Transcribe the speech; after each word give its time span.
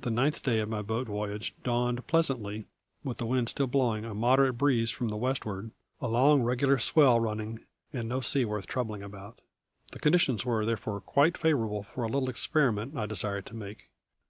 The 0.00 0.12
ninth 0.12 0.44
day 0.44 0.60
of 0.60 0.68
my 0.68 0.82
boat 0.82 1.08
voyage 1.08 1.52
dawned 1.64 2.06
pleasantly, 2.06 2.66
with 3.02 3.18
the 3.18 3.26
wind 3.26 3.48
still 3.48 3.66
blowing 3.66 4.04
a 4.04 4.14
moderate 4.14 4.56
breeze 4.56 4.92
from 4.92 5.08
the 5.08 5.16
westward, 5.16 5.72
a 6.00 6.06
long, 6.06 6.44
regular 6.44 6.78
swell 6.78 7.18
running, 7.18 7.58
and 7.92 8.08
no 8.08 8.20
sea 8.20 8.44
worth 8.44 8.68
troubling 8.68 9.02
about. 9.02 9.40
The 9.90 9.98
conditions 9.98 10.46
were 10.46 10.64
therefore 10.64 11.00
quite 11.00 11.36
favourable 11.36 11.82
for 11.82 12.04
a 12.04 12.08
little 12.08 12.30
experiment 12.30 12.96
I 12.96 13.06
desired 13.06 13.46
to 13.46 13.56
make. 13.56 13.90